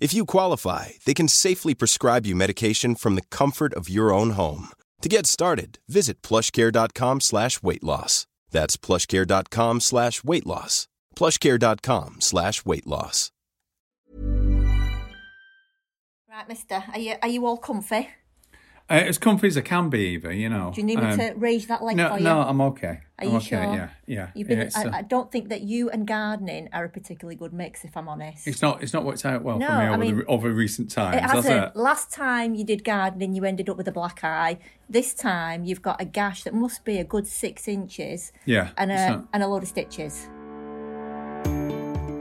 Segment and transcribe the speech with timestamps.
[0.00, 4.30] If you qualify, they can safely prescribe you medication from the comfort of your own
[4.30, 4.68] home.
[5.02, 8.26] To get started, visit plushcare.com slash weight loss.
[8.50, 10.88] That's plushcare.com slash weight loss.
[11.16, 13.30] plushcare.com slash weight loss.
[16.30, 18.08] Right, mister, are you, are you all comfy?
[18.90, 20.72] Uh, as comfy as I can be, Eva, you know.
[20.74, 22.24] Do you need me Um, to raise that leg No, for you?
[22.24, 22.86] no, I'm okay.
[23.18, 23.62] Are I'm you okay, sure?
[23.62, 24.28] Yeah, yeah.
[24.34, 27.52] You've been, yeah, I, I don't think that you and gardening are a particularly good
[27.52, 28.48] mix, if I'm honest.
[28.48, 28.82] it's not.
[28.82, 31.16] It's not worked out well No, for me I over, mean, the, over recent times.
[31.18, 31.64] It has hasn't.
[31.66, 31.76] it?
[31.76, 34.58] Last time you did gardening, you ended up with a black eye.
[34.88, 38.32] This time you've got a gash that must be a good six inches.
[38.44, 40.28] Yeah, And a, and a load of stitches.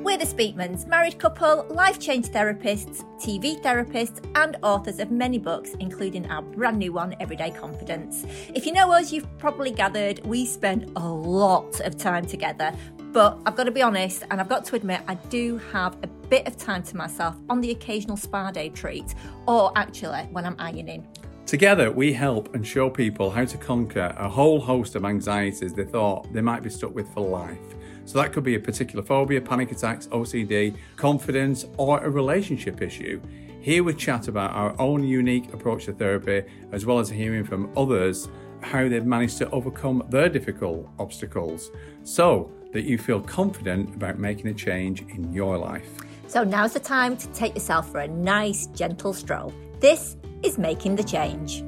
[0.09, 5.75] We're the Speakmans, married couple, life change therapists, TV therapists, and authors of many books,
[5.79, 8.25] including our brand new one, Everyday Confidence.
[8.55, 12.73] If you know us, you've probably gathered we spend a lot of time together.
[13.11, 16.07] But I've got to be honest, and I've got to admit, I do have a
[16.07, 19.13] bit of time to myself on the occasional spa day treat,
[19.45, 21.07] or actually when I'm ironing.
[21.45, 25.85] Together, we help and show people how to conquer a whole host of anxieties they
[25.85, 27.75] thought they might be stuck with for life.
[28.09, 33.21] So that could be a particular phobia, panic attacks, OCD, confidence, or a relationship issue.
[33.61, 37.71] Here we chat about our own unique approach to therapy, as well as hearing from
[37.77, 38.27] others
[38.61, 41.69] how they've managed to overcome their difficult obstacles,
[42.03, 45.87] so that you feel confident about making a change in your life.
[46.25, 49.53] So now's the time to take yourself for a nice, gentle stroll.
[49.81, 51.63] This is making the change.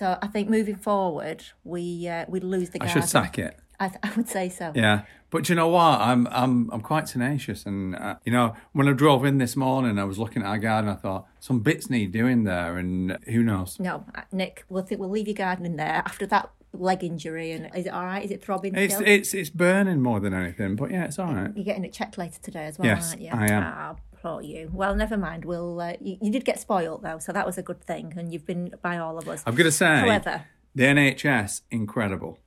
[0.00, 2.82] So I think moving forward, we uh, we lose the.
[2.82, 3.58] I should sack it.
[3.78, 4.72] I, th- I would say so.
[4.74, 6.00] Yeah, but you know what?
[6.00, 9.98] I'm I'm I'm quite tenacious, and uh, you know when I drove in this morning,
[9.98, 10.88] I was looking at our garden.
[10.88, 13.78] I thought some bits need doing there, and who knows?
[13.78, 17.52] No, uh, Nick, we'll think we'll leave your garden in there after that leg injury.
[17.52, 18.24] And is it all right?
[18.24, 19.06] Is it throbbing It's still?
[19.06, 21.54] it's it's burning more than anything, but yeah, it's all right.
[21.54, 23.30] You're getting it checked later today as well, Yes, aren't you?
[23.34, 23.62] I am.
[23.66, 24.70] Ah, poor you.
[24.72, 25.44] Well, never mind.
[25.44, 25.80] We'll.
[25.80, 28.46] Uh, you, you did get spoilt though, so that was a good thing, and you've
[28.46, 29.42] been by all of us.
[29.46, 30.44] I'm gonna say, However,
[30.74, 32.38] the NHS incredible.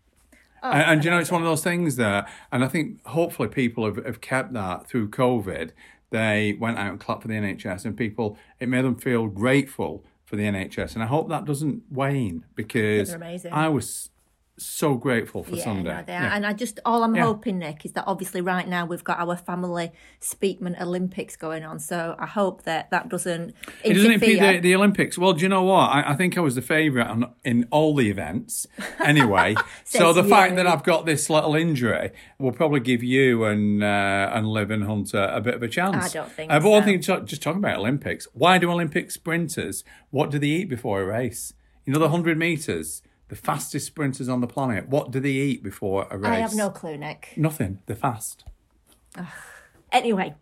[0.61, 3.50] Oh, and, and you know, it's one of those things that, and I think hopefully
[3.50, 5.72] people have, have kept that through COVID.
[6.09, 10.05] They went out and clapped for the NHS, and people, it made them feel grateful
[10.25, 10.94] for the NHS.
[10.94, 13.16] And I hope that doesn't wane because
[13.51, 14.09] I was
[14.58, 15.90] so grateful for yeah, Sunday.
[15.90, 16.03] no.
[16.08, 16.36] Yeah.
[16.36, 17.24] and I just all I'm Yeah.
[17.24, 19.91] hoping, Nick, is that obviously right now we've got our family
[20.22, 24.75] Speakman Olympics going on, so I hope that that doesn't It doesn't impede the, the
[24.75, 25.18] Olympics.
[25.18, 25.90] Well, do you know what?
[25.90, 28.68] I, I think I was the favourite on, in all the events
[29.03, 29.56] anyway.
[29.84, 34.31] so the fact that I've got this little injury will probably give you and uh,
[34.34, 35.96] and Liv and Hunter a bit of a chance.
[36.06, 36.85] I don't think uh, But one so.
[36.85, 41.02] thing, to- just talking about Olympics, why do Olympic sprinters, what do they eat before
[41.02, 41.53] a race?
[41.85, 45.63] You know, the 100 metres, the fastest sprinters on the planet, what do they eat
[45.63, 46.31] before a race?
[46.31, 47.34] I have no clue, Nick.
[47.35, 47.79] Nothing.
[47.85, 48.44] They're fast.
[49.91, 50.35] Anyway,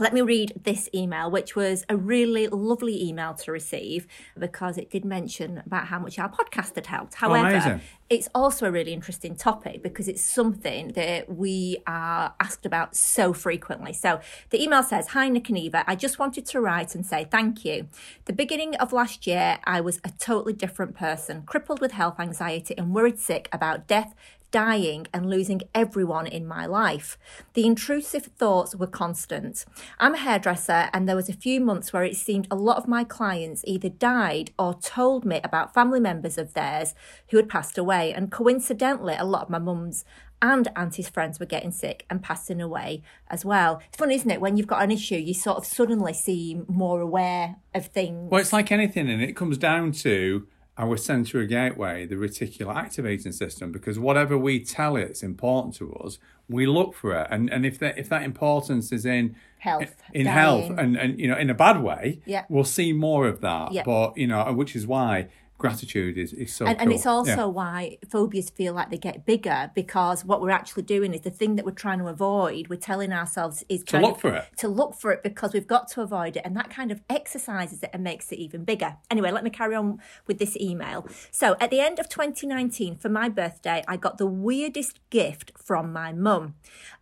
[0.00, 4.06] let me read this email, which was a really lovely email to receive
[4.38, 7.14] because it did mention about how much our podcast had helped.
[7.14, 7.80] Oh, However, amazing.
[8.08, 13.32] it's also a really interesting topic because it's something that we are asked about so
[13.32, 13.92] frequently.
[13.92, 14.20] So
[14.50, 15.82] the email says Hi, Nick and Eva.
[15.88, 17.88] I just wanted to write and say thank you.
[18.26, 22.76] The beginning of last year, I was a totally different person, crippled with health anxiety
[22.78, 24.14] and worried sick about death,
[24.50, 27.18] dying and losing everyone in my life.
[27.54, 29.64] The intrusive thoughts were constant.
[29.98, 32.88] I'm a hairdresser and there was a few months where it seemed a lot of
[32.88, 36.94] my clients either died or told me about family members of theirs
[37.28, 40.04] who had passed away and coincidentally a lot of my mum's
[40.40, 43.80] and auntie's friends were getting sick and passing away as well.
[43.88, 44.40] It's funny, isn't it?
[44.40, 48.30] When you've got an issue, you sort of suddenly seem more aware of things.
[48.30, 50.46] Well, it's like anything, and it comes down to
[50.78, 55.92] our sensory gateway, the reticular activating system, because whatever we tell it is important to
[55.94, 57.26] us, we look for it.
[57.30, 60.34] And and if that if that importance is in Health, in dying.
[60.36, 62.44] health and, and you know in a bad way, Yeah.
[62.48, 63.72] we'll see more of that.
[63.72, 63.82] Yeah.
[63.84, 65.28] But you know, which is why
[65.58, 67.44] gratitude is, is so and, and it's also Yeah.
[67.46, 71.56] why phobias feel like they get bigger because what we're actually doing is the thing
[71.56, 72.68] that we're trying to avoid.
[72.68, 74.44] We're telling ourselves is To look of- for it.
[74.58, 77.82] to look for it because we've got to avoid it, and that kind of exercises
[77.82, 78.96] it and makes it even bigger.
[79.10, 81.06] Anyway, let me carry on with this email.
[81.30, 85.92] So at the end of 2019, for my birthday, I got the weirdest gift from
[85.92, 86.54] my mum.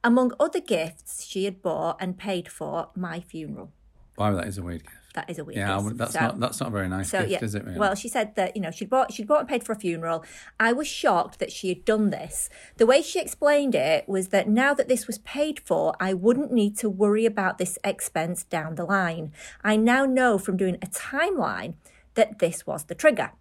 [0.03, 3.71] Among other gifts, she had bought and paid for my funeral.
[4.17, 4.97] Wow, that is a weird gift.
[5.17, 7.21] That is a weird Yeah, would- that's So- not that's not a very nice so
[7.21, 7.65] gift, yeah, is it?
[7.65, 7.79] Really?
[7.79, 10.23] well, she said that you know she'd bought she'd bought and paid for a funeral.
[10.61, 12.51] I was shocked that she had done this.
[12.77, 16.53] The way she explained it was that now that this was paid for, I wouldn't
[16.53, 19.33] need to worry about this expense down the line.
[19.65, 21.75] I now know from doing a timeline
[22.15, 23.33] that this was the trigger.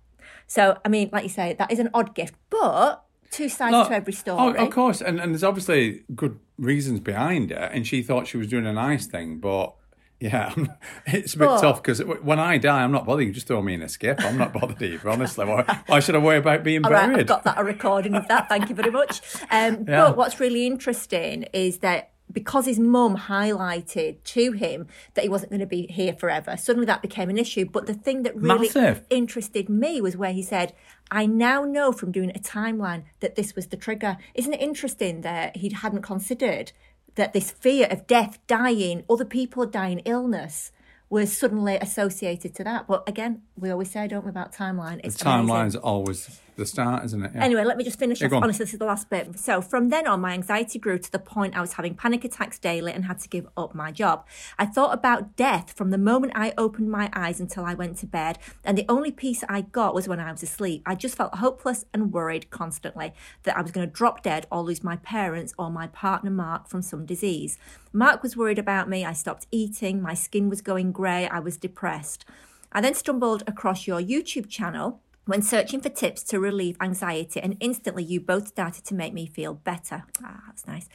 [0.48, 3.90] So I mean, like you say, that is an odd gift, but two sides Look,
[3.90, 4.40] to every story.
[4.58, 8.38] Oh, of course, and, and there's obviously good reasons behind it, and she thought she
[8.38, 9.76] was doing a nice thing, but
[10.20, 10.54] yeah,
[11.08, 13.26] it's a bit But- tough because when I die, I'm not bothered.
[13.28, 14.22] You just throw me in a skip.
[14.24, 15.46] I'm not bothered either, honestly.
[15.46, 17.20] Why, why should I worry about being right, buried?
[17.20, 18.48] I've got that a recording of that.
[18.50, 19.22] Thank you very much.
[19.52, 20.06] Um, Yeah.
[20.08, 25.52] But what's really interesting is that because his mum highlighted to him that he wasn't
[25.52, 27.66] going to be here forever, suddenly that became an issue.
[27.66, 29.04] But the thing that really Massive.
[29.10, 30.74] interested me was where he said,
[31.12, 34.18] I now know from doing a timeline that this was the trigger.
[34.34, 36.72] Isn't it interesting that he hadn't considered
[37.16, 40.72] that this fear of death, dying, other people dying, illness
[41.10, 42.88] was suddenly associated to that?
[42.88, 45.02] But again, we always say, don't we, about timeline?
[45.04, 45.48] It's amazing.
[45.48, 47.32] Timeline's always the start, isn't it?
[47.36, 47.44] Yeah.
[47.44, 48.32] Anyway, let me just finish off.
[48.32, 49.38] Honestly, this is the last bit.
[49.38, 52.60] So, from then on, my anxiety grew to the point I was having panic attacks
[52.60, 54.26] daily and had to give up my job.
[54.58, 58.06] I thought about death from the moment I opened my eyes until I went to
[58.06, 60.84] bed, and the only peace I got was when I was asleep.
[60.86, 63.14] I just felt hopeless and worried constantly
[63.44, 66.68] that I was going to drop dead or lose my parents or my partner Mark
[66.68, 67.58] from some disease.
[67.92, 69.06] Mark was worried about me.
[69.06, 70.02] I stopped eating.
[70.02, 71.28] My skin was going grey.
[71.28, 72.26] I was depressed.
[72.72, 77.58] I then stumbled across your YouTube channel when searching for tips to relieve anxiety, and
[77.60, 80.04] instantly you both started to make me feel better.
[80.24, 80.88] Ah, that's nice.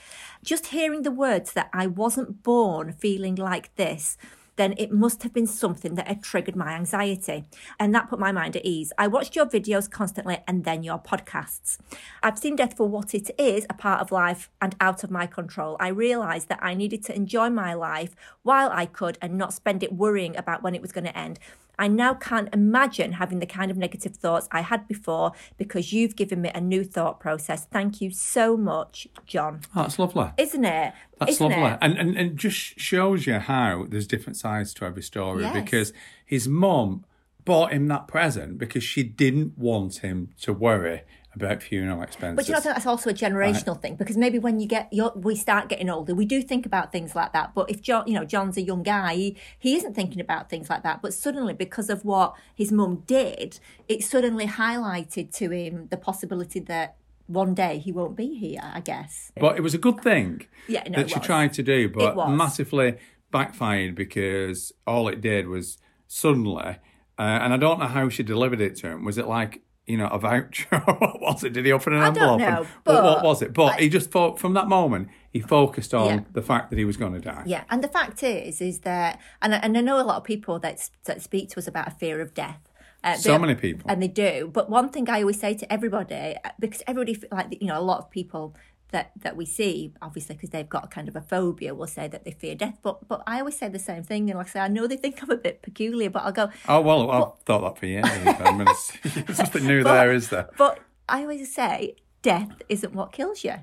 [0.42, 4.16] Just hearing the words that I wasn't born feeling like this,
[4.56, 7.44] then it must have been something that had triggered my anxiety.
[7.78, 8.92] And that put my mind at ease.
[8.98, 11.78] I watched your videos constantly and then your podcasts.
[12.22, 15.26] I've seen death for what it is a part of life and out of my
[15.26, 15.78] control.
[15.80, 19.82] I realised that I needed to enjoy my life while I could and not spend
[19.82, 21.38] it worrying about when it was going to end.
[21.80, 26.14] I now can't imagine having the kind of negative thoughts I had before because you've
[26.14, 27.64] given me a new thought process.
[27.64, 29.62] Thank you so much, John.
[29.74, 30.30] Oh, that's lovely.
[30.36, 30.92] Isn't it?
[31.18, 31.64] That's Isn't lovely.
[31.72, 31.78] It?
[31.80, 35.54] And, and and just shows you how there's different sides to every story Yes.
[35.54, 35.92] because
[36.24, 37.04] his mum
[37.46, 41.02] bought him that present because she didn't want him to worry
[41.34, 42.36] about funeral expenses.
[42.36, 44.88] But you know, I think that's also a generational thing because maybe when you get,
[44.90, 47.54] you're, we start getting older, we do think about things like that.
[47.54, 50.68] But if John, you know, John's a young guy, he, he isn't thinking about things
[50.68, 51.02] like that.
[51.02, 56.58] But suddenly, because of what his mum did, it suddenly highlighted to him the possibility
[56.60, 56.96] that
[57.26, 58.60] one day he won't be here.
[58.62, 59.30] I guess.
[59.38, 61.26] But it was a good thing Yeah, no, that she was.
[61.26, 62.96] tried to do, but massively
[63.30, 65.78] backfired because all it did was
[66.08, 66.76] suddenly,
[67.18, 69.04] uh, and I don't know how she delivered it to him.
[69.04, 70.66] Was it like, you know, a voucher?
[70.84, 71.52] what was it?
[71.52, 72.38] Did he open an I envelope?
[72.40, 73.52] know, what, what was it?
[73.52, 76.20] But he just thought from that moment, he focused on Yeah.
[76.32, 77.42] the fact that he was going to die.
[77.46, 80.24] Yeah, and the fact is, is that, and I, and I know a lot of
[80.24, 82.60] people that that speak to us about a fear of death.
[83.02, 83.90] Uh, So many people.
[83.90, 84.50] and they do.
[84.52, 87.86] But one thing I always say to everybody, uh, because everybody, like you know, a
[87.92, 88.54] lot of people
[88.92, 92.08] that that we see, obviously, because they've got a kind of a phobia, will say
[92.08, 92.78] that they fear death.
[92.82, 94.96] But but I always say the same thing, and like I say, I know they
[94.96, 96.50] think I'm a bit peculiar, but I'll go.
[96.68, 98.04] Oh well, I've thought that for years.
[98.06, 100.48] I mean, it's, there's nothing new there, is there?
[100.56, 103.54] But I always say death isn't what kills you.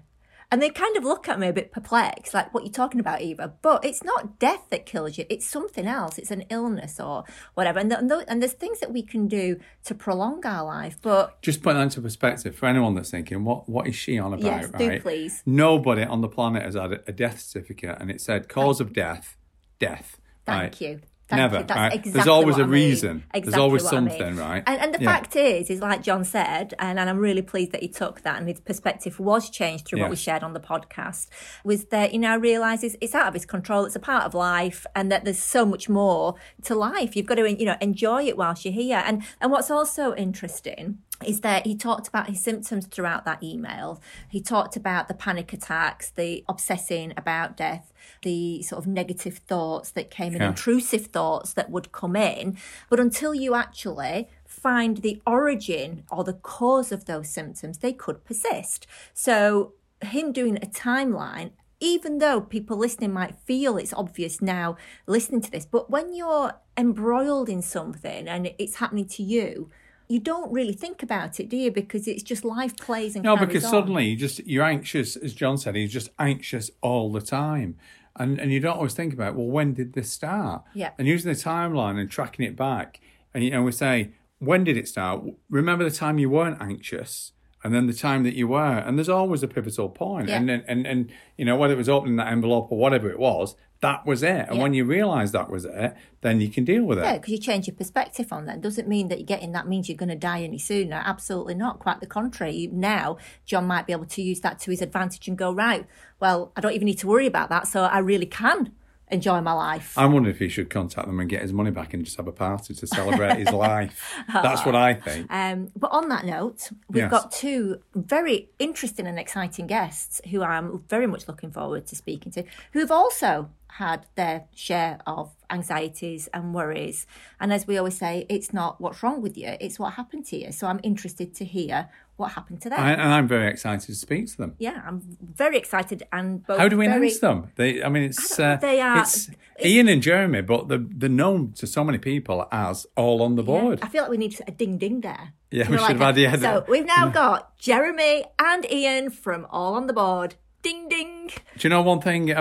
[0.49, 3.01] And they kind of look at me a bit perplexed, like, what are you talking
[3.01, 3.53] about, Eva?
[3.61, 6.17] But it's not death that kills you, it's something else.
[6.17, 7.79] It's an illness or whatever.
[7.79, 10.97] And, th- and, there's things that we can do to prolong our life.
[11.01, 14.33] But Just put that into perspective for anyone that's thinking, what what is she on
[14.33, 14.45] about?
[14.45, 15.01] Yes, do right?
[15.01, 15.43] please.
[15.45, 18.93] Nobody on the planet has had a, a death certificate, and it said cause of
[18.93, 19.35] death,
[19.79, 20.17] death.
[20.45, 20.81] thank right?
[20.81, 21.01] you.
[21.29, 21.57] Thank Never.
[21.57, 21.63] you.
[21.63, 21.93] That's right?
[21.93, 22.71] exactly There's always a I mean.
[22.71, 23.17] reason.
[23.33, 24.09] Exactly There's always what I mean.
[24.17, 24.63] something, right?
[24.65, 25.13] And, and the Yeah.
[25.13, 28.37] fact is, is like John said, and, and I'm really pleased that he took that
[28.37, 31.27] and his perspective was changed through what we shared on the podcast,
[31.65, 34.85] was that he now realises it's out of his control, it's a part of life,
[34.95, 37.15] and that there's so much more to life.
[37.17, 39.03] You've got to, you know, enjoy it whilst you're here.
[39.05, 44.01] And and what's also interesting is that he talked about his symptoms throughout that email.
[44.29, 49.91] He talked about the panic attacks, the obsessing about death, the sort of negative thoughts
[49.91, 50.49] that came in, Yeah.
[50.49, 52.57] intrusive thoughts that would come in.
[52.89, 58.23] But until you actually find the origin or the cause of those symptoms, they could
[58.23, 58.85] persist.
[59.13, 65.41] So, him doing a timeline, even though people listening might feel it's obvious now listening
[65.41, 69.69] to this, but when you're embroiled in something and it's happening to you,
[70.09, 71.71] you don't really think about it, do you?
[71.71, 73.71] Because it's just life plays and no, because on.
[73.71, 77.77] suddenly you just you're anxious, as John said, he's just anxious all the time,
[78.15, 80.63] and and you don't always think about well, when did this start?
[80.73, 82.99] Yeah, and using the timeline and tracking it back,
[83.33, 85.23] and you know we say when did it start?
[85.49, 87.33] Remember the time you weren't anxious,
[87.63, 90.37] and then the time that you were, and there's always a pivotal point, yeah.
[90.37, 93.55] and and and you know whether it was opening that envelope or whatever it was,
[93.81, 94.47] that was it.
[94.47, 94.61] And Yeah.
[94.63, 97.03] when you realise that was it, then you can deal with it.
[97.03, 98.61] Yeah, because you change your perspective on that.
[98.61, 101.01] Doesn't mean that you're getting that means you're going to die any sooner.
[101.05, 101.79] Absolutely not.
[101.79, 102.69] Quite the contrary.
[102.71, 105.85] Now, John might be able to use that to his advantage and go, right,
[106.19, 107.67] well, I don't even need to worry about that.
[107.67, 108.71] So I really can
[109.09, 109.93] enjoy my life.
[109.97, 112.27] I'm wondering if he should contact them and get his money back and just have
[112.27, 114.13] a party to celebrate his life.
[114.31, 115.27] That's what I think.
[115.31, 117.11] Um, but on that note, we've Yes.
[117.11, 122.31] got two very interesting and exciting guests who I'm very much looking forward to speaking
[122.33, 127.05] to, who've also had their share of anxieties and worries.
[127.39, 130.37] And as we always say, it's not what's wrong with you, it's what happened to
[130.37, 130.51] you.
[130.51, 132.79] So I'm interested to hear what happened to them.
[132.79, 134.55] I, and I'm very excited to speak to them.
[134.57, 135.01] yeah, I'm
[135.35, 137.51] very excited and both How do we very, announce them?
[137.55, 139.29] They, I mean, it's I uh, they are- it's
[139.63, 143.43] Ian and Jeremy, but they're, they're known to so many people as all on the
[143.43, 143.79] Yeah, board.
[143.83, 145.33] I feel like we need a ding ding there.
[145.51, 149.75] Yeah, we should have had the- So we've now got Jeremy and Ian from All
[149.75, 150.35] on the Board.
[150.67, 151.31] Ding ding.
[151.57, 152.33] Do you know one thing?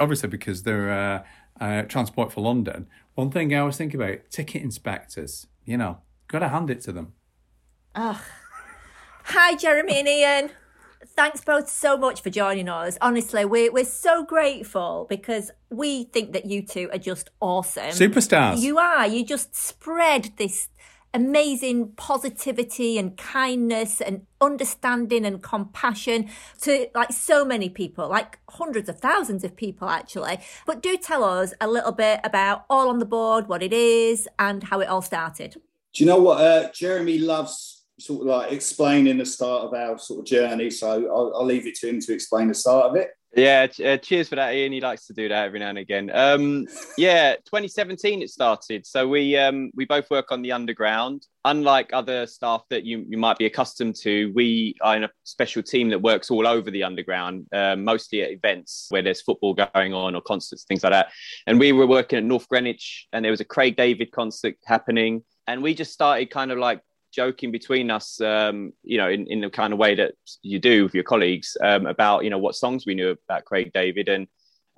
[0.00, 2.88] Obviously, because they're uh, uh, Transport for London.
[3.14, 5.46] One thing I was thinking about ticket inspectors.
[5.64, 7.12] You know, got to hand it to them.
[7.94, 8.20] Ugh.
[9.22, 10.50] Hi, Jeremy and Ian.
[11.06, 12.98] Thanks both so much for joining us.
[13.00, 17.90] Honestly, we're, we're so grateful because we think that you two are just awesome.
[17.90, 18.58] Superstars.
[18.58, 19.06] You are.
[19.06, 20.70] You just spread this
[21.12, 26.28] amazing positivity and kindness and understanding and compassion
[26.62, 30.38] to like so many people, like hundreds of thousands of people actually.
[30.66, 34.28] But do tell us a little bit about All on the Board, what it is,
[34.38, 35.60] and how it all started.
[35.92, 36.40] Do you know what?
[36.40, 40.70] Uh, Jeremy loves sort of like explaining the start of our sort of journey.
[40.70, 43.10] So I'll, I'll leave it to him to explain the start of it.
[43.36, 44.72] Yeah, uh, cheers for that, Ian.
[44.72, 46.10] He likes to do that every now and again.
[46.12, 46.66] Um,
[46.98, 48.84] yeah, 2017 it started.
[48.84, 51.26] So we um, we both work on the underground.
[51.44, 55.62] Unlike other staff that you, you might be accustomed to, we are in a special
[55.62, 59.94] team that works all over the underground, um, mostly at events where there's football going
[59.94, 61.10] on or concerts, things like that.
[61.46, 65.22] And we were working at North Greenwich, and there was a Craig David concert happening,
[65.46, 69.40] and we just started kind of like joking between us, um, you know, in, in
[69.40, 72.54] the kind of way that you do with your colleagues um, about, you know, what
[72.54, 74.26] songs we knew about Craig David and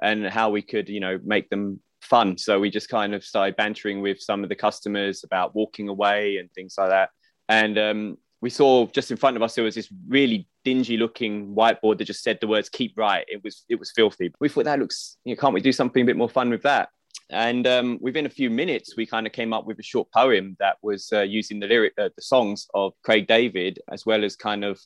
[0.02, 2.36] and how we could, you know, make them fun.
[2.36, 6.38] So we just kind of started bantering with some of the customers about walking away
[6.38, 7.10] and things like that.
[7.48, 11.54] And um, we saw just in front of us there was this really dingy looking
[11.54, 14.32] whiteboard that just said the words "keep right." It was it was filthy.
[14.40, 16.62] We thought that looks, you know, can't we do something a bit more fun with
[16.62, 16.88] that?
[17.32, 20.56] And um, within a few minutes, we kind of came up with a short poem
[20.60, 24.36] that was uh, using the lyric, uh, the songs of Craig David, as well as
[24.36, 24.78] kind of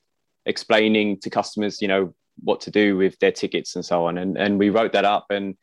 [0.47, 4.19] explaining to customers, you know, what to do with their tickets and so on.
[4.19, 5.57] And and we wrote that up, and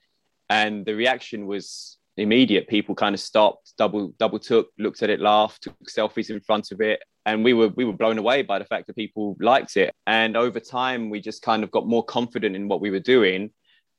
[0.49, 2.67] and the reaction was immediate.
[2.67, 6.71] People kind of stopped, double double took, looked at it, laughed, took selfies in front
[6.71, 9.77] of it, and we were we were blown away by the fact that people liked
[9.77, 9.93] it.
[10.05, 13.51] And over time, we just kind of got more confident in what we were doing,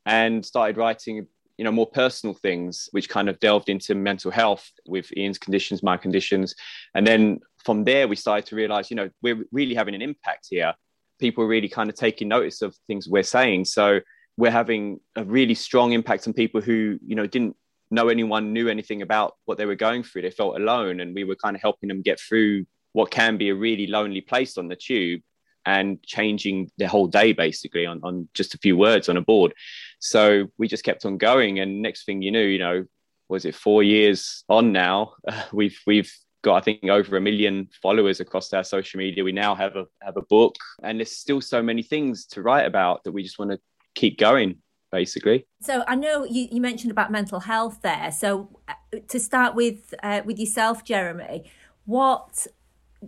[0.05, 1.27] and started writing
[1.59, 5.83] you know more personal things which kind of delved into mental health with ian's conditions
[5.83, 6.55] my conditions.
[6.95, 10.49] And then from there we started to realize you know we're really having an impact
[10.51, 10.75] here.
[11.19, 13.67] People are really kind of taking notice of things we're saying.
[13.67, 14.01] So
[14.37, 17.57] we're having a really strong impact on people who you know didn't
[17.91, 20.23] know anyone knew anything about what they were going through.
[20.23, 23.51] They felt alone and we were kind of helping them get through what can be
[23.51, 25.21] a really lonely place on the tube
[25.67, 29.55] and changing the whole day basically on, on just a few words on a board.
[29.99, 32.85] So we just kept on going, and next thing you knew, you know,
[33.29, 35.15] was it four years on now?
[35.27, 39.25] Uh, we've we've got I think over a million followers across our social media.
[39.25, 42.67] We now have a have a book, and there's still so many things to write
[42.67, 43.59] about that we just want to
[43.95, 44.59] keep going.
[44.93, 48.13] Basically, So I know you, you mentioned about mental health there.
[48.13, 48.75] So uh,
[49.09, 51.51] to start with, uh, with yourself, Jeremy,
[51.85, 52.47] what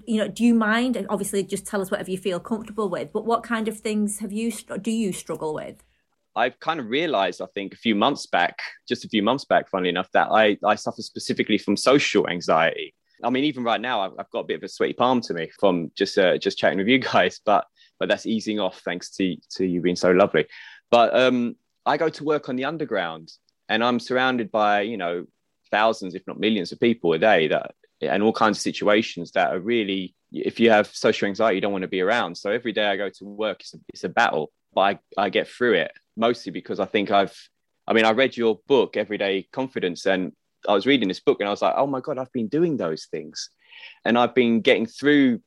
[0.07, 1.05] you know, do you mind?
[1.09, 3.13] Obviously, just tell us whatever you feel comfortable with.
[3.13, 5.83] But what kind of things have you do you struggle with?
[6.37, 9.71] I've kind of realized, I think, a few months back, just a few months back,
[9.71, 12.95] funnily enough, that I, I suffer specifically from social anxiety.
[13.25, 15.35] I mean, even right now, I've, I've got a bit of a sweaty palm to
[15.35, 17.67] me from just uh, just chatting with you guys, but
[17.99, 20.47] but that's easing off thanks to to you being so lovely.
[20.91, 23.33] But um, I go to work on the underground,
[23.71, 25.27] and I'm surrounded by you know
[25.71, 29.53] thousands, if not millions, of people a day that and all kinds of situations that
[29.53, 32.37] are really if you have social anxiety you don't want to be around.
[32.37, 35.31] So every day i go to work it's a, it's a battle but I, I
[35.31, 37.37] get through it mostly because i think i've
[37.87, 40.33] i mean i read your book everyday confidence and
[40.69, 42.77] i was reading this book and i was like oh my god i've been doing
[42.77, 43.51] those things.
[44.05, 45.41] And i've been getting through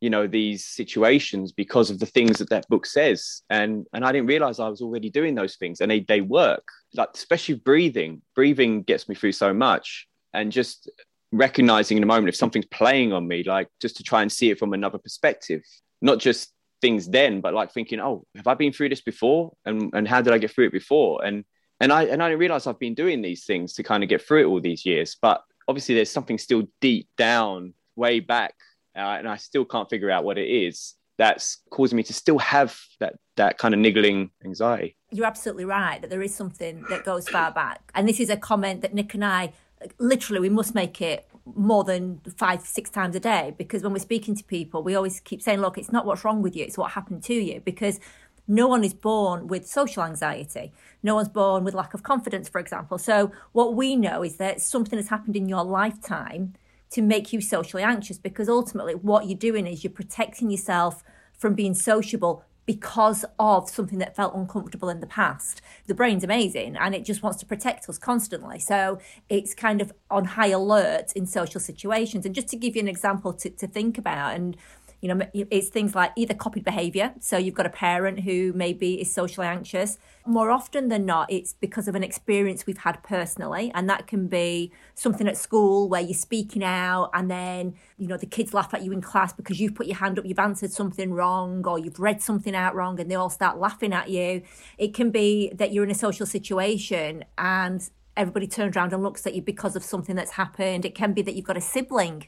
[0.00, 3.42] you know these situations because of the things that that book says.
[3.48, 6.66] And and i didn't realize i was already doing those things and they, they work.
[6.94, 10.06] Like especially breathing breathing gets me through so much.
[10.32, 10.90] And just
[11.36, 14.50] recognizing in a moment if something's playing on me like just to try and see
[14.50, 15.62] it from another perspective.
[16.02, 16.52] Not just
[16.82, 19.52] things then but like thinking oh have i been through this before?
[19.64, 21.24] And and how did i get through it before?
[21.24, 21.44] And
[21.80, 24.22] and i and i didn't realize i've been doing these things to kind of get
[24.22, 25.16] through it all these years.
[25.20, 28.54] But obviously there's something still deep down way back
[28.96, 32.38] uh, and I still can't figure out what it is that's causing me to still
[32.38, 34.96] have that that kind of niggling anxiety.
[35.10, 38.36] You're absolutely right that there is something that goes far back, and this is a
[38.36, 39.52] comment that Nick and I
[39.98, 43.98] literally we must make it more than five six times a day because when we're
[43.98, 46.78] speaking to people we always keep saying look it's not what's wrong with you it's
[46.78, 48.00] what happened to you because
[48.48, 50.72] no one is born with social anxiety.
[51.02, 52.98] No one's born with lack of confidence, for example.
[52.98, 56.54] So, what we know is that something has happened in your lifetime
[56.90, 61.02] to make you socially anxious because ultimately what you're doing is you're protecting yourself
[61.36, 65.62] from being sociable because of something that felt uncomfortable in the past.
[65.86, 68.58] The brain's amazing and it just wants to protect us constantly.
[68.58, 72.26] So it's kind of on high alert in social situations.
[72.26, 74.56] And just to give you an example to, to think about, and
[75.00, 77.14] you know, it's things like either copied behavior.
[77.20, 79.98] So you've got a parent who maybe is socially anxious.
[80.24, 83.70] More often than not, it's because of an experience we've had personally.
[83.74, 88.16] And that can be something at school where you're speaking out and then, you know,
[88.16, 90.72] the kids laugh at you in class because you've put your hand up, you've answered
[90.72, 94.42] something wrong, or you've read something out wrong and they all start laughing at you.
[94.78, 99.26] It can be that you're in a social situation and everybody turns around and looks
[99.26, 100.84] at you because of something that's happened.
[100.84, 102.26] It can be that you've got a sibling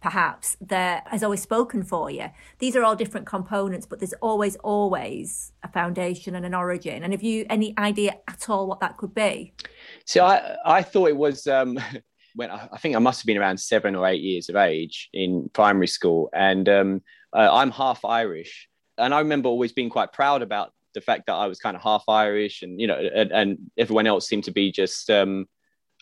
[0.00, 2.26] perhaps that has always spoken for you.
[2.58, 7.02] These are all different components, but there's always, always a foundation and an origin.
[7.02, 9.52] And have you any idea at all what that could be?
[10.04, 11.78] So I, I thought it was um,
[12.34, 15.08] when I, I, think I must have been around seven or eight years of age
[15.12, 17.02] in primary school, and um,
[17.34, 21.34] uh, I'm half Irish, and I remember always being quite proud about the fact that
[21.34, 24.52] I was kind of half Irish, and you know, and, and everyone else seemed to
[24.52, 25.10] be just.
[25.10, 25.46] Um,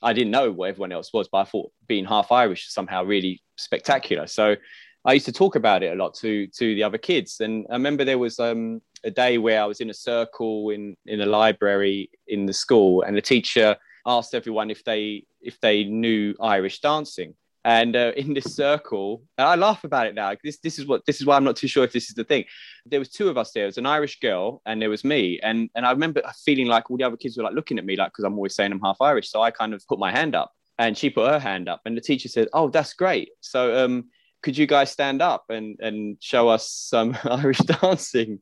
[0.03, 3.43] I didn't know what everyone else was, but I thought being half Irish somehow really
[3.57, 4.27] spectacular.
[4.27, 4.57] So
[5.05, 7.41] I used to talk about it a lot to to the other kids.
[7.41, 10.97] And I remember there was um, a day where I was in a circle in
[11.07, 15.85] in a library in the school, and the teacher asked everyone if they if they
[15.85, 17.35] knew Irish dancing.
[17.69, 20.35] And uh, in this circle, and I laugh about it now.
[20.43, 22.25] This this is what this is why I'm not too sure if this is the
[22.25, 22.47] thing.
[22.87, 23.65] There was two of us there.
[23.65, 25.39] it was an Irish girl, and there was me.
[25.43, 27.95] And and I remember feeling like all the other kids were like looking at me,
[27.95, 29.31] like because I'm always saying I'm half Irish.
[29.31, 31.95] So I kind of put my hand up, and she put her hand up, and
[31.95, 33.33] the teacher said, "Oh, that's great.
[33.43, 34.07] So um,
[34.43, 38.41] could you guys stand up and and show us some Irish dancing?"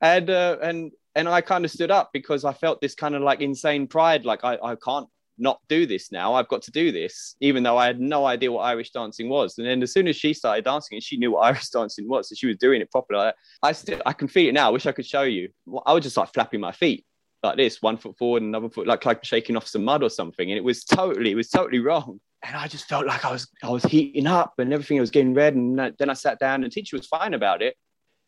[0.00, 3.22] And uh, and and I kind of stood up because I felt this kind of
[3.22, 6.34] like insane pride, like I, I can't not do this now.
[6.34, 9.58] I've got to do this, even though I had no idea what Irish dancing was.
[9.58, 12.28] And then as soon as she started dancing and she knew what Irish dancing was,
[12.28, 13.32] so she was doing it properly.
[13.62, 14.68] I still I can feel it now.
[14.68, 15.48] I wish I could show you.
[15.86, 17.04] I was just like flapping my feet
[17.42, 20.10] like this, one foot forward, and another foot, like like shaking off some mud or
[20.10, 20.50] something.
[20.50, 22.20] And it was totally, it was totally wrong.
[22.42, 25.34] And I just felt like I was I was heating up and everything was getting
[25.34, 25.54] red.
[25.54, 27.76] And then I sat down and teacher was fine about it.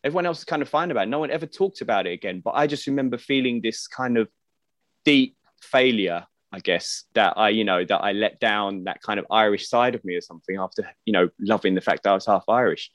[0.05, 1.11] Everyone else was kind of fine about it.
[1.11, 2.41] No one ever talked about it again.
[2.45, 4.29] But I just remember feeling this kind of
[5.05, 9.27] deep failure I guess that I, you know, that I let down that kind of
[9.31, 12.25] Irish side of me or something after, you know, loving the fact that I was
[12.25, 12.91] half Irish.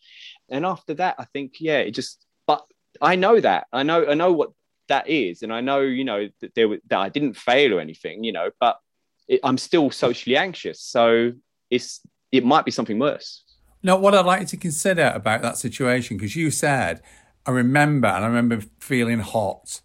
[0.50, 2.66] And after that, I think, yeah, it just, but
[3.00, 4.50] I know that I know, I know what
[4.88, 5.44] that is.
[5.44, 8.50] And I know, you know, that there that I didn't fail or anything, you know,
[8.60, 8.80] but
[9.28, 10.82] it, I'm still socially anxious.
[10.82, 11.34] So
[11.70, 13.44] it's, it might be something worse.
[13.84, 17.02] Now, what I'd like to consider about that situation, because you said,
[17.46, 19.82] I remember, and I remember feeling hot.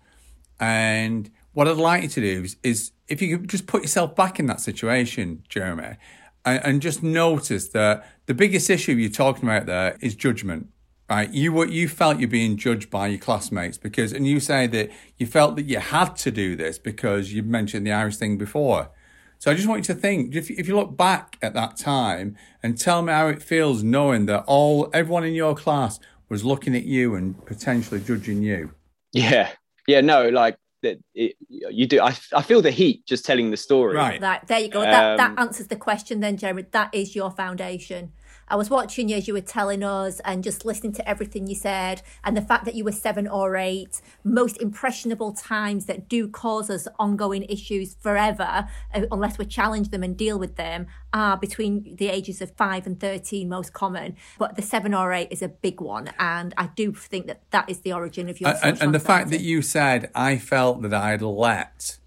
[0.58, 4.16] And what I'd like you to do is, is if you could just put yourself
[4.16, 5.96] back in that situation, Jeremy,
[6.44, 10.68] and, and just notice that the biggest issue you're talking about there is judgment.
[11.08, 14.66] Right, you were you felt you're being judged by your classmates because, and you say
[14.66, 18.36] that you felt that you had to do this because you mentioned the Irish thing
[18.36, 18.90] before.
[19.38, 22.36] So I just want you to think if if you look back at that time
[22.60, 26.74] and tell me how it feels knowing that all everyone in your class was looking
[26.74, 28.72] at you and potentially judging you.
[29.12, 29.50] Yeah,
[29.86, 32.00] yeah, no, like that it, you do.
[32.00, 33.96] I, I feel the heat just telling the story.
[33.96, 34.20] Right.
[34.20, 34.80] That, there you go.
[34.80, 36.64] That, um, that answers the question then, Jeremy.
[36.70, 38.12] That is your foundation.
[38.48, 41.54] I was watching you as you were telling us and just listening to everything you
[41.54, 46.28] said, and the fact that you were seven or eight, most impressionable times that do
[46.28, 51.36] cause us ongoing issues forever, uh, unless we challenge them and deal with them, are
[51.36, 54.16] between the ages of five and 13, most common.
[54.38, 56.10] But the seven or eight is a big one.
[56.18, 58.54] And I do think that that is the origin of your.
[58.62, 61.98] And, and the fact that you said, I felt that I'd let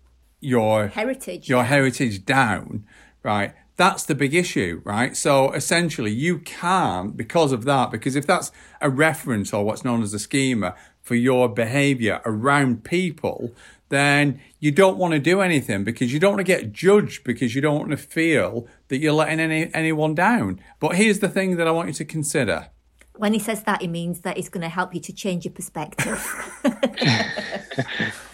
[0.41, 2.85] your heritage your heritage down
[3.23, 5.15] right that's the big issue right?
[5.15, 10.03] So essentially you can't because of that because if that's a reference or what's known
[10.03, 13.53] as a schema for your behavior around people
[13.87, 17.55] then you don't want to do anything because you don't want to get judged because
[17.55, 20.59] you don't want to feel that you're letting any, anyone down.
[20.79, 22.67] But here's the thing that i want you to consider.
[23.15, 25.53] When he says that, he means that it's going to help you to change your
[25.53, 26.23] perspective.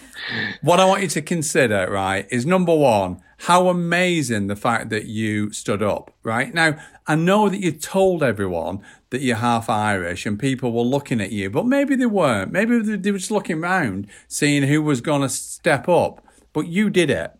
[0.62, 5.06] what I want you to consider, right, is number one, how amazing the fact that
[5.06, 6.54] you stood up, right?
[6.54, 11.22] Now, I know that you told everyone that you're half Irish and people were looking
[11.22, 12.52] at you, but maybe they weren't.
[12.52, 16.90] Maybe they were just looking around, seeing who was going to step up, but you
[16.90, 17.32] did it.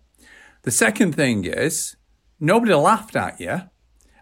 [0.64, 1.96] The second thing is,
[2.40, 3.62] nobody laughed at you.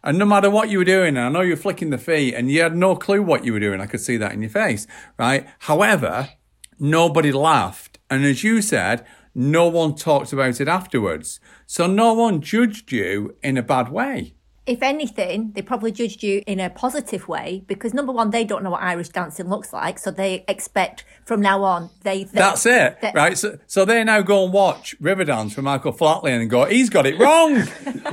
[0.05, 2.33] And no matter what you were doing, and I know you were flicking the feet
[2.33, 3.79] and you had no clue what you were doing.
[3.79, 4.85] I could see that in your face,
[5.17, 5.47] right?
[5.59, 6.29] However,
[6.77, 7.92] nobody laughed.
[8.09, 11.39] And as you said, no one talked about it afterwards.
[11.65, 14.35] So no one judged you in a bad way
[14.65, 18.63] if anything, they probably judged you in a positive way because number one, they don't
[18.63, 22.23] know what Irish dancing looks like, so they expect from now on they.
[22.23, 23.37] they That's it, they, right?
[23.37, 27.05] So, so they now go and watch Riverdance from Michael Flatley and go, "He's got
[27.05, 27.63] it wrong."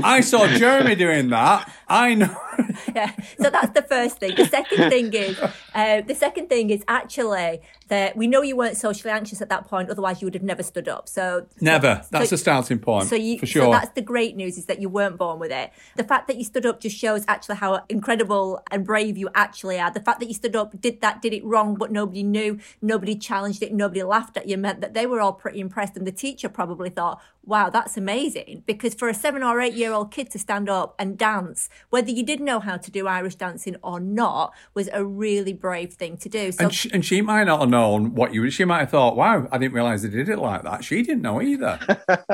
[0.02, 1.72] I saw Jeremy doing that.
[1.86, 2.36] I know.
[2.96, 3.12] yeah.
[3.40, 4.34] So that's the first thing.
[4.34, 5.38] The second thing is,
[5.74, 9.66] uh, the second thing is actually that we know you weren't socially anxious at that
[9.66, 9.90] point.
[9.90, 11.08] Otherwise, you would have never stood up.
[11.08, 12.02] So never.
[12.10, 13.08] that's so, a starting point.
[13.08, 13.64] So you, for sure.
[13.64, 15.72] So that's the great news is that you weren't born with it.
[15.96, 19.80] The fact that you stood up just shows actually how incredible and brave you actually
[19.80, 19.90] are.
[19.90, 23.16] The fact that you stood up, did that, did it wrong, but nobody knew, nobody
[23.16, 26.12] challenged it, nobody laughed at you, meant that they were all pretty impressed, and the
[26.12, 28.62] teacher probably thought, wow, that's amazing.
[28.66, 32.10] Because for a seven or eight year old kid to stand up and dance, whether
[32.10, 36.16] you did know how to do Irish dancing or not, was a really brave thing
[36.18, 36.52] to do.
[36.52, 39.16] So, and, she, and she might not have known what you, she might have thought,
[39.16, 40.84] wow, I didn't realize they did it like that.
[40.84, 41.78] She didn't know either.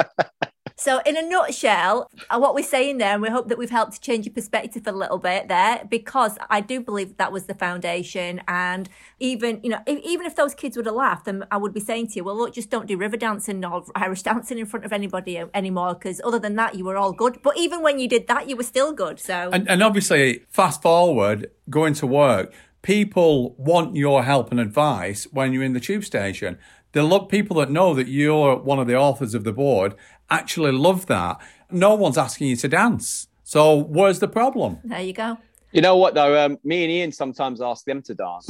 [0.79, 3.95] So, in a nutshell, uh, what we're saying there, and we hope that we've helped
[3.95, 7.55] to change your perspective a little bit there, because I do believe that was the
[7.55, 8.43] foundation.
[8.47, 8.87] And
[9.19, 11.81] even, you know, if, even if those kids would have laughed, then I would be
[11.81, 14.85] saying to you, well, look, just don't do river dancing or Irish dancing in front
[14.85, 17.41] of anybody anymore, because other than that, you were all good.
[17.43, 19.19] But even when you did that, you were still good.
[19.19, 22.53] So, and, and obviously, fast forward, going to work,
[22.87, 26.57] people want your help and advice when you're in the tube station.
[26.93, 29.97] The look people that know that you're one of the authors of the board
[30.31, 31.41] actually love that.
[31.69, 33.27] No one's asking you to dance.
[33.43, 34.79] So where's the problem?
[34.85, 35.37] There you go.
[35.73, 36.47] You know what though?
[36.47, 38.47] Um, me and Ian sometimes ask them to dance.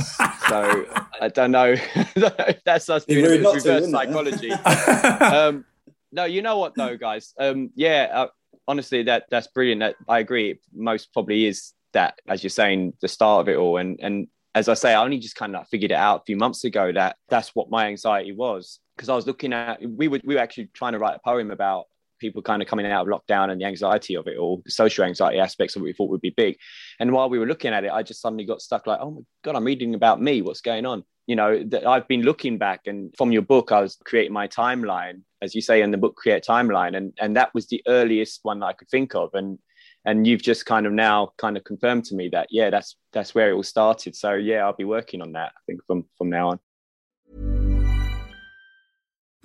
[0.49, 0.85] So
[1.21, 4.53] I don't know if that's us doing reverse to, psychology.
[4.53, 5.65] um,
[6.13, 7.33] no, you know what though, guys?
[7.41, 8.27] Um, yeah, uh,
[8.69, 9.81] honestly, that that's brilliant.
[9.81, 10.61] That I agree.
[10.75, 13.79] Most probably is that, as you're saying, the start of it all.
[13.79, 16.37] And and as I say, I only just kind of figured it out a few
[16.37, 20.21] months ago that that's what my anxiety was because I was looking at we were
[20.25, 21.87] we were actually trying to write a poem about
[22.19, 25.05] people kind of coming out of lockdown and the anxiety of it all, the social
[25.05, 26.57] anxiety aspects of what we thought would be big.
[26.99, 29.21] And while we were looking at it, I just suddenly got stuck like, oh my
[29.45, 30.41] God, I'm reading about me.
[30.41, 31.05] What's going on?
[31.27, 34.49] You know, that I've been looking back and from your book, I was creating my
[34.49, 36.97] timeline, as you say in the book, create timeline.
[36.97, 39.35] And and that was the earliest one that I could think of.
[39.35, 39.59] And
[40.07, 43.35] and you've just kind of now kind of confirmed to me that yeah, that's that's
[43.35, 44.15] where it all started.
[44.17, 46.61] So yeah, I'll be working on that, I think, from from now on.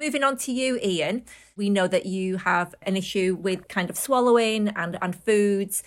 [0.00, 1.24] Moving on to you, Ian.
[1.56, 5.82] We know that you have an issue with kind of swallowing and, and foods.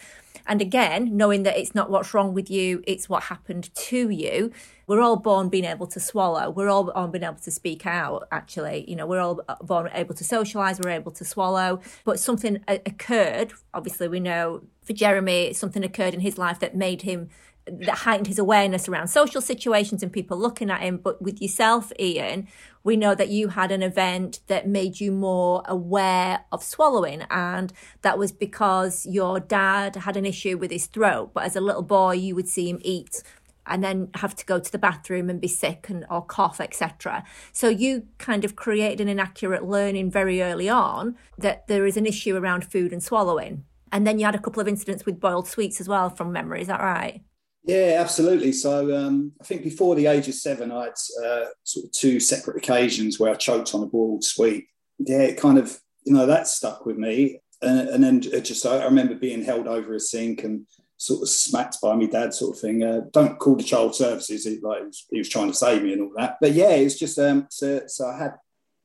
[0.46, 4.52] And again, knowing that it's not what's wrong with you, it's what happened to you.
[4.86, 6.50] We're all born being able to swallow.
[6.50, 8.84] We're all born being able to speak out, actually.
[8.86, 11.80] You know, we're all born able to socialize, we're able to swallow.
[12.04, 13.54] But something uh, occurred.
[13.74, 17.30] Obviously, we know for Jeremy, something occurred in his life that made him
[17.80, 20.98] that heightened his awareness around social situations and people looking at him.
[20.98, 22.48] But with yourself, Ian,
[22.84, 27.24] we know that you had an event that made you more aware of swallowing.
[27.30, 31.32] And that was because your dad had an issue with his throat.
[31.34, 33.24] But as a little boy, you would see him eat
[33.66, 37.24] and then have to go to the bathroom and be sick and or cough etc
[37.54, 42.08] so you kind of created an inaccurate learning very early on that there is an
[42.08, 45.48] issue around food and swallowing and then you had a couple of incidents with boiled
[45.48, 47.22] sweets as well from memory is that right
[47.64, 48.52] yeah, absolutely.
[48.52, 50.94] So um, I think before the age of seven, I had
[51.24, 54.68] uh, sort of two separate occasions where I choked on a boiled sweet.
[54.98, 57.40] Yeah, it kind of, you know, that stuck with me.
[57.62, 60.66] And, and then just, I remember being held over a sink and
[60.98, 62.84] sort of smacked by my dad, sort of thing.
[62.84, 64.46] Uh, don't call the child services.
[64.46, 66.38] He, like, he was, he was, trying to save me and all that.
[66.42, 68.34] But yeah, it's just, um, so, so I had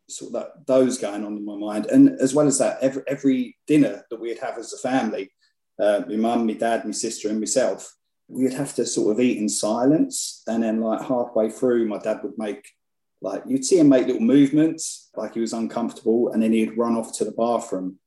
[0.09, 1.87] sort of that, those going on in my mind.
[1.87, 5.31] And as well as that, every, every dinner that we'd have as a family,
[5.81, 7.91] uh, my mum, my dad, my sister, and myself,
[8.29, 10.43] we'd have to sort of eat in silence.
[10.47, 12.67] And then, like halfway through, my dad would make
[13.23, 16.97] like you'd see him make little movements, like he was uncomfortable, and then he'd run
[16.97, 17.99] off to the bathroom.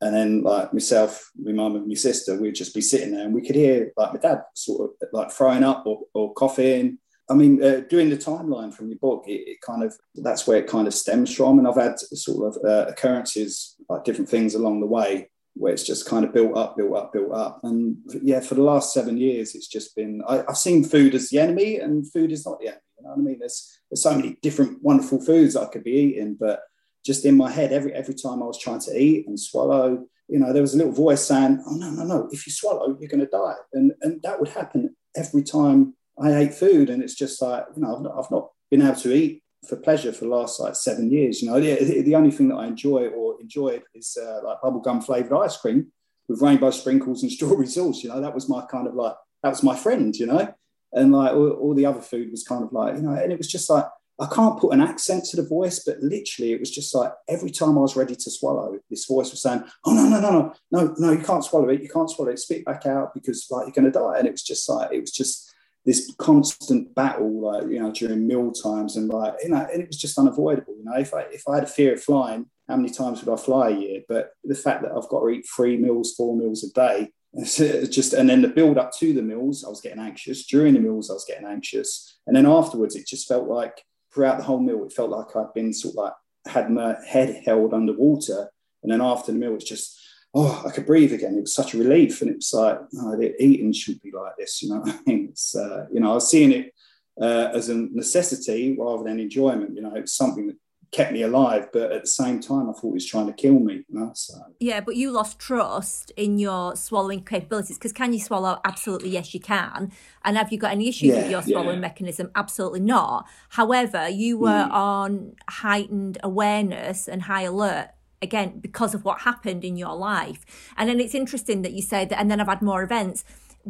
[0.00, 3.34] And then, like myself, my mum, and my sister, we'd just be sitting there, and
[3.34, 6.98] we could hear like my dad sort of like throwing up or, or coughing.
[7.28, 10.58] I mean, uh, doing the timeline from your book, it, it, kind of that's where
[10.58, 11.58] it kind of stems from.
[11.58, 15.86] And I've had sort of uh, occurrences like different things along the way where it's
[15.86, 17.60] just kind of built up, built up, built up.
[17.62, 21.30] And yeah, for the last seven years, it's just been, I, have seen food as
[21.30, 22.80] the enemy and food is not the enemy.
[22.98, 23.38] You know what I mean?
[23.38, 26.60] There's, there's so many different wonderful foods I could be eating, but
[27.04, 30.38] just in my head, every, every time I was trying to eat and swallow, you
[30.38, 33.08] know, there was a little voice saying, oh, no, no, no, if you swallow, you're
[33.08, 33.54] going to die.
[33.72, 36.90] And, and that would happen every time I ate food.
[36.90, 39.76] And it's just like, you know, I've not, I've not been able to eat for
[39.76, 41.42] pleasure for the last like seven years.
[41.42, 45.04] You know, the, the only thing that I enjoy or enjoyed is uh, like bubblegum
[45.04, 45.92] flavored ice cream
[46.28, 48.02] with rainbow sprinkles and strawberry sauce.
[48.02, 50.14] You know, that was my kind of like that was my friend.
[50.14, 50.54] You know,
[50.92, 53.38] and like all, all the other food was kind of like you know, and it
[53.38, 53.86] was just like
[54.18, 57.50] I can't put an accent to the voice, but literally it was just like every
[57.50, 60.54] time I was ready to swallow, this voice was saying, "Oh no, no, no, no,
[60.70, 61.82] no, no, you can't swallow it.
[61.82, 62.38] You can't swallow it.
[62.38, 65.00] Spit back out because like you're going to die." And it was just like it
[65.00, 65.52] was just
[65.86, 69.86] this constant battle, like you know, during meal times, and like you know, and it
[69.86, 70.74] was just unavoidable.
[70.76, 73.32] You know, if I if I had a fear of flying, how many times would
[73.32, 74.00] I fly a year?
[74.08, 77.12] But the fact that I've got to eat three meals, four meals a day,
[77.44, 80.44] just and then the build up to the meals, I was getting anxious.
[80.46, 83.80] During the meals, I was getting anxious, and then afterwards, it just felt like
[84.12, 86.12] throughout the whole meal, it felt like I'd been sort of like
[86.52, 88.48] had my head held underwater,
[88.82, 90.00] and then after the meal, it's just
[90.36, 91.36] oh, I could breathe again.
[91.36, 92.20] It was such a relief.
[92.20, 95.28] And it was like, oh, eating should be like this, you know I mean?
[95.30, 96.74] It's, uh, you know, I was seeing it
[97.20, 99.74] uh, as a necessity rather than enjoyment.
[99.74, 100.56] You know, it's something that
[100.92, 103.58] kept me alive, but at the same time, I thought he was trying to kill
[103.58, 103.84] me.
[103.88, 104.34] You know, so.
[104.60, 108.60] Yeah, but you lost trust in your swallowing capabilities because can you swallow?
[108.62, 109.90] Absolutely, yes, you can.
[110.22, 111.88] And have you got any issues yeah, with your swallowing yeah.
[111.88, 112.30] mechanism?
[112.34, 113.26] Absolutely not.
[113.48, 114.70] However, you were mm.
[114.70, 117.88] on heightened awareness and high alert
[118.26, 120.44] again because of what happened in your life
[120.76, 123.24] and then it's interesting that you say that and then i've had more events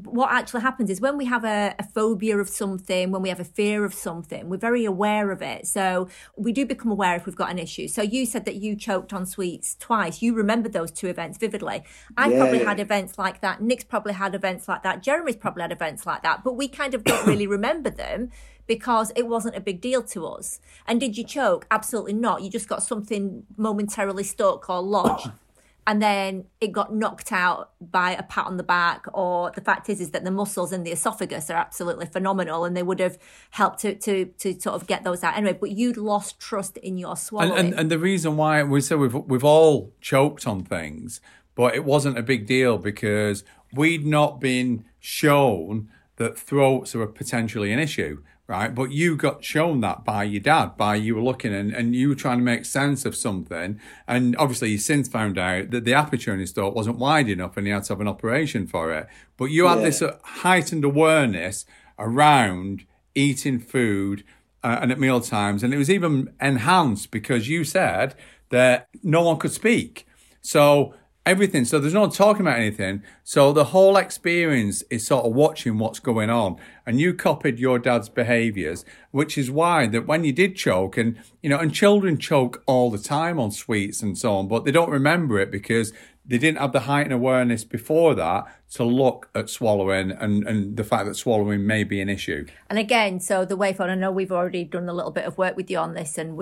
[0.05, 3.41] what actually happens is when we have a, a, phobia of something, when we have
[3.41, 5.67] a fear of something, we're very aware of it.
[5.67, 7.89] So we do become aware if we've got an issue.
[7.89, 10.21] So you said that you choked on sweets twice.
[10.21, 11.83] You remember those two events vividly.
[12.15, 12.39] I yeah.
[12.41, 13.63] probably had events like that.
[13.63, 15.03] Nick's probably had events like that.
[15.03, 16.45] Jeremy's probably had events like that.
[16.45, 18.31] But we kind of don't really remember them
[18.67, 20.61] because it wasn't a big deal to us.
[20.87, 21.67] And did you choke?
[21.71, 22.43] Absolutely not.
[22.43, 25.31] You just got something momentarily stuck or lodged
[25.87, 29.89] and then it got knocked out by a pat on the back or the fact
[29.89, 33.19] is is that the muscles in the esophagus are absolutely phenomenal and they would have
[33.51, 36.99] helped to to, to sort of get those out anyway but you'd lost trust in
[36.99, 40.65] your swallowing and, and, and the reason why we said we've we've all choked on
[40.65, 41.21] things
[41.55, 47.73] but it wasn't a big deal because we'd not been shown that throats are potentially
[47.73, 48.75] an issue right?
[48.75, 52.09] But you got shown that by your dad, by you were looking and, and you
[52.09, 53.81] were trying to make sense of something.
[54.07, 57.57] And obviously, you since found out that the aperture in his throat wasn't wide enough
[57.57, 59.09] and he had to have an operation for it.
[59.37, 59.85] But you had yeah.
[59.85, 61.65] this heightened awareness
[61.99, 64.23] around eating food
[64.63, 65.63] uh, and at meal times.
[65.63, 68.15] And it was even enhanced because you said
[68.51, 70.07] that no one could speak.
[70.41, 70.95] So
[71.27, 71.65] everything.
[71.65, 73.03] So there's no talking about anything.
[73.25, 76.57] So the whole experience is sort of watching what's going on.
[76.87, 81.19] And you copied your dad's behaviors, which is why that when you did choke and,
[81.43, 84.71] you know, and children choke all the time on sweets and so on, but they
[84.71, 85.93] don't remember it because
[86.25, 90.85] they didn't have the heightened awareness before that to look at swallowing and, and the
[90.85, 92.45] fact that swallowing may be an issue.
[92.69, 95.39] And again, so the way forward, I know we've already done a little bit of
[95.39, 96.37] work with you on this and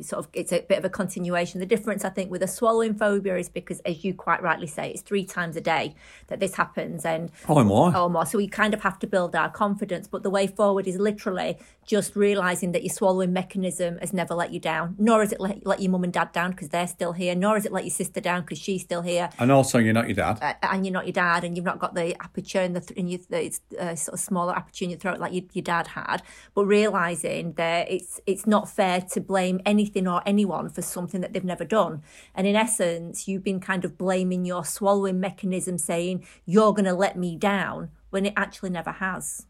[0.00, 1.60] sort of it's a bit of a continuation.
[1.60, 4.90] The difference, I think, with a swallowing phobia is because, as you quite rightly say,
[4.90, 5.94] it's three times a day
[6.26, 7.96] that this happens and or more.
[7.96, 8.26] Or more.
[8.26, 10.08] So we kind of have to build our confidence.
[10.08, 11.56] But the way forward is literally
[11.86, 15.64] just realizing that your swallowing mechanism has never let you down, nor has it let,
[15.64, 17.90] let your mum and dad down because they're still here, nor has it let your
[17.90, 19.30] sister down because she's still here.
[19.38, 20.38] And also, you're not your dad.
[20.42, 22.98] Uh, and you're not your dad, and you've not got the aperture in the th-
[22.98, 25.88] in your it's uh, sort of smaller aperture in your throat like your, your dad
[25.88, 26.22] had.
[26.54, 31.34] But realizing that it's it's not fair to blame anything or anyone for something that
[31.34, 32.02] they've never done.
[32.34, 36.94] And in essence, you've been kind of blaming your swallowing mechanism, saying you're going to
[36.94, 39.46] let me down when it actually never has.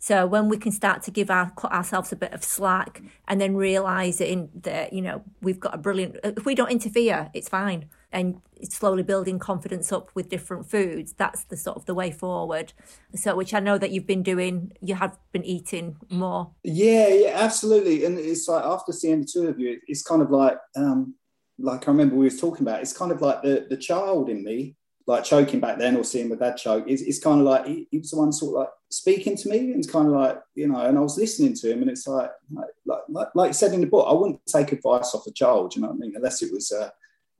[0.00, 3.40] So when we can start to give our cut ourselves a bit of slack and
[3.40, 7.88] then realizing that you know we've got a brilliant if we don't interfere it's fine
[8.12, 11.12] and slowly building confidence up with different foods.
[11.12, 12.72] That's the sort of the way forward.
[13.14, 16.50] So which I know that you've been doing you have been eating more.
[16.62, 18.04] Yeah yeah absolutely.
[18.04, 21.14] And it's like after seeing the two of you it's kind of like um
[21.58, 24.42] like I remember we was talking about it's kind of like the the child in
[24.42, 27.66] me like choking back then or seeing my dad choke it's, it's kind of like
[27.66, 30.12] he, he was the one sort of like speaking to me and it's kind of
[30.12, 32.68] like you know and i was listening to him and it's like like
[33.08, 35.88] like, like said in the book i wouldn't take advice off a child you know
[35.88, 36.12] what i mean?
[36.14, 36.90] Unless it was uh,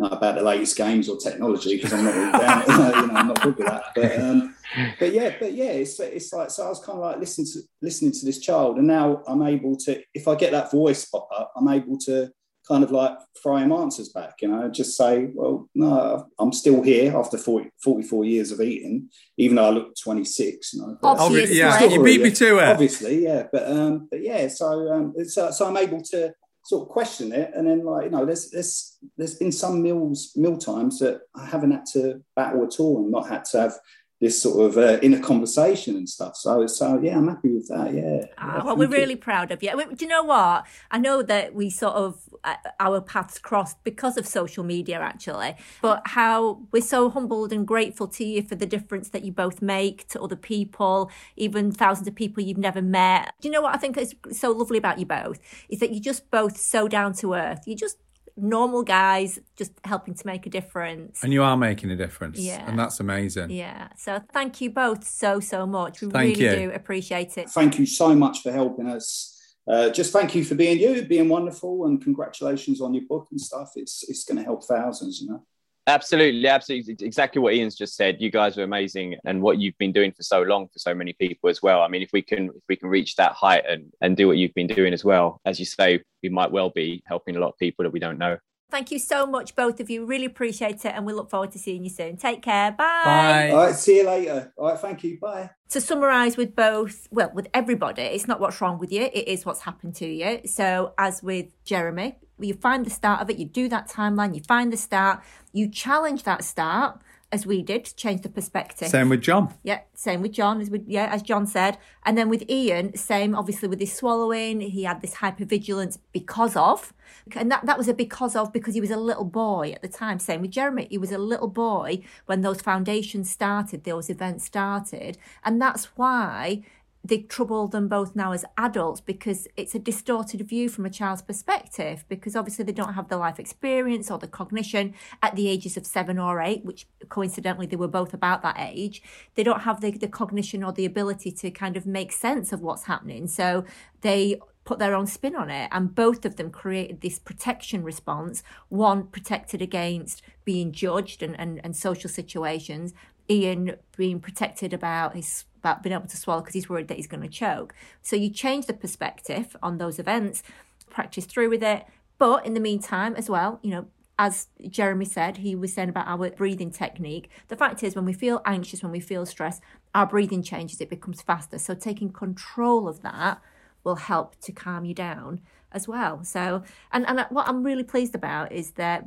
[0.01, 3.43] about the latest games or technology because i'm not really down, you know i'm not
[3.43, 4.55] good with that but um,
[5.01, 7.61] but yeah but yeah it's it's like so i was kind of like listening to
[7.83, 11.29] listening to this child and now i'm able to if i get that voice pop
[11.35, 12.31] up i'm able to
[12.69, 16.83] kind of like throw him answers back, you know, just say, well, no, I'm still
[16.83, 19.09] here after 40, 44 years of eating,
[19.39, 20.99] even though I look 26, you know.
[21.03, 22.69] Obviously, yeah, you beat me to it.
[22.69, 23.45] Obviously, yeah.
[23.51, 26.35] But, um, but yeah, so, um, so, so I'm able to
[26.65, 27.51] sort of question it.
[27.55, 31.47] And then like, you know, there's, there's, there's been some meals, meal times that I
[31.47, 33.75] haven't had to battle at all and not had to have
[34.21, 36.37] this sort of uh, inner conversation and stuff.
[36.37, 37.95] So, so yeah, I'm happy with that.
[37.95, 38.27] Yeah.
[38.37, 39.71] Ah, well, we're really proud of you.
[39.95, 40.67] Do you know what?
[40.91, 45.55] I know that we sort of uh, our paths crossed because of social media, actually.
[45.81, 49.63] But how we're so humbled and grateful to you for the difference that you both
[49.63, 53.33] make to other people, even thousands of people you've never met.
[53.41, 55.39] Do you know what I think is so lovely about you both?
[55.69, 57.63] Is that you're just both so down to earth.
[57.67, 57.99] You just
[58.39, 61.23] normal guys just helping to make a difference.
[61.23, 62.39] And you are making a difference.
[62.39, 62.69] Yeah.
[62.69, 63.51] And that's amazing.
[63.51, 63.89] Yeah.
[63.97, 66.01] So thank you both so, so much.
[66.01, 66.69] We thank really you.
[66.69, 67.51] do appreciate it.
[67.51, 69.35] Thank you so much for helping us.
[69.67, 73.41] Uh, just thank you for being you, being wonderful, and congratulations on your book and
[73.41, 73.73] stuff.
[73.77, 75.45] It's it's going to help thousands, you know.
[75.89, 78.19] Absolutely, absolutely, exactly what Ian's just said.
[78.21, 81.15] You guys are amazing, and what you've been doing for so long for so many
[81.15, 81.81] people as well.
[81.81, 84.37] I mean, if we can if we can reach that height and and do what
[84.37, 87.49] you've been doing as well, as you say, we might well be helping a lot
[87.49, 88.37] of people that we don't know.
[88.71, 90.05] Thank you so much, both of you.
[90.05, 92.19] Really appreciate it, and we look forward to seeing you soon.
[92.19, 92.71] Take care.
[92.73, 93.03] Bye.
[93.05, 93.51] Bye.
[93.51, 93.75] All right.
[93.75, 94.53] See you later.
[94.57, 94.79] All right.
[94.79, 95.19] Thank you.
[95.19, 95.51] Bye.
[95.71, 99.09] To summarise with both, well, with everybody, it's not what's wrong with you.
[99.13, 100.41] It is what's happened to you.
[100.45, 104.43] So, as with Jeremy, you find the start of it, you do that timeline, you
[104.47, 105.23] find the start,
[105.53, 107.01] you challenge that start,
[107.31, 108.89] as we did, change the perspective.
[108.89, 109.53] Same with John.
[109.63, 113.35] Yeah, same with John, as we, yeah, as John said, and then with Ian, same.
[113.35, 116.95] Obviously, with his swallowing, he had this hypervigilance because of,
[117.37, 119.89] and that that was a because of because he was a little boy at the
[119.89, 120.19] time.
[120.19, 125.19] Same with Jeremy, he was a little boy when those foundations started, those events started,
[125.45, 126.63] and that's why
[127.05, 131.23] they trouble them both now as adults because it's a distorted view from a child's
[131.23, 135.77] perspective because obviously they don't have the life experience or the cognition at the ages
[135.77, 139.03] of seven or eight which coincidentally they were both about that age.
[139.37, 142.61] They don't have the, the cognition or the ability to kind of make sense of
[142.61, 143.27] what's happening.
[143.29, 143.65] So
[144.01, 148.43] they put their own spin on it and both of them created this protection response
[148.69, 152.93] one protected against being judged and, and, and social situations
[153.31, 157.07] Ian being protected about his about being able to swallow because he's worried that he's
[157.07, 157.75] going to choke.
[158.03, 160.43] So you change the perspective on those events,
[160.91, 161.85] practice through with it.
[162.19, 163.87] But in the meantime, as well, you know,
[164.19, 167.31] as Jeremy said, he was saying about our breathing technique.
[167.47, 169.63] The fact is, when we feel anxious, when we feel stressed,
[169.95, 171.59] our breathing changes, it becomes faster.
[171.59, 173.41] So taking control of that
[173.85, 175.41] will help to calm you down
[175.71, 176.25] as well.
[176.25, 179.07] So, and, and what I'm really pleased about is that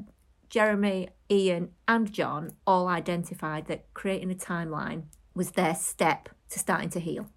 [0.49, 6.89] Jeremy, Ian, and John all identified that creating a timeline was their step to starting
[6.91, 7.27] to heal.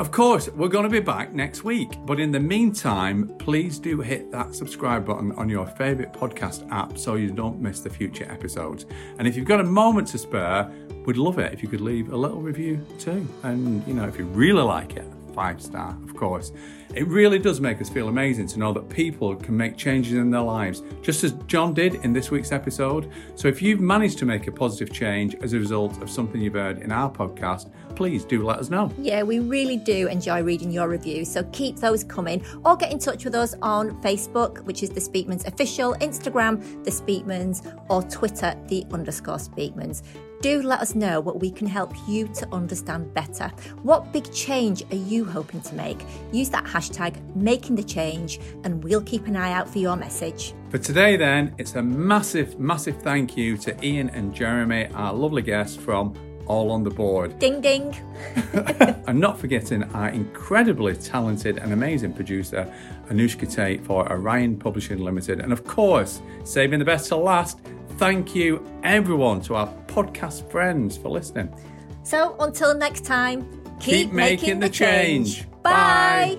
[0.00, 1.90] Of course, we're going to be back next week.
[2.06, 6.96] But in the meantime, please do hit that subscribe button on your favourite podcast app
[6.96, 8.86] so you don't miss the future episodes.
[9.18, 10.72] And if you've got a moment to spare,
[11.04, 13.28] we'd love it if you could leave a little review too.
[13.42, 15.04] And, you know, if you really like it,
[15.40, 16.52] five star, of course.
[16.94, 20.30] It really does make us feel amazing to know that people can make changes in
[20.30, 23.10] their lives, just as John did in this week's episode.
[23.36, 26.60] So if you've managed to make a positive change as a result of something you've
[26.64, 28.92] heard in our podcast, please do let us know.
[28.98, 32.98] Yeah, we really do enjoy reading your reviews, so keep those coming or get in
[32.98, 38.54] touch with us on Facebook, which is the Speakmans official, Instagram, the Speakmans, or Twitter,
[38.68, 40.02] the underscore Speakmans
[40.40, 43.48] do let us know what we can help you to understand better.
[43.82, 46.04] What big change are you hoping to make?
[46.32, 50.54] Use that hashtag making the change and we'll keep an eye out for your message.
[50.70, 55.42] For today, then, it's a massive, massive thank you to Ian and Jeremy, our lovely
[55.42, 56.14] guests from
[56.46, 57.38] All on the Board.
[57.38, 57.94] Ding ding.
[59.06, 62.72] and not forgetting our incredibly talented and amazing producer,
[63.08, 65.40] Anushka Tate for Orion Publishing Limited.
[65.40, 67.58] And of course, saving the best to last,
[68.00, 71.54] thank you everyone to our podcast friends for listening.
[72.02, 73.42] So until next time,
[73.78, 75.36] keep, keep making, making, the change.
[75.36, 75.50] change.
[75.62, 76.38] Bye.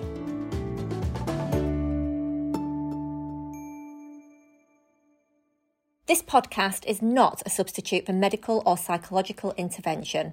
[6.06, 10.32] This podcast is not a substitute for medical or psychological intervention,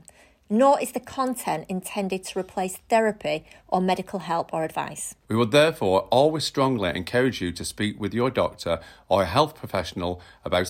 [0.49, 5.13] nor is the content intended to replace therapy or medical help or advice.
[5.27, 9.53] We would therefore always strongly encourage you to speak with your doctor or a health
[9.53, 10.69] professional about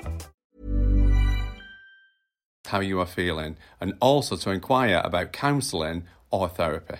[2.71, 6.99] How you are feeling, and also to inquire about counselling or therapy.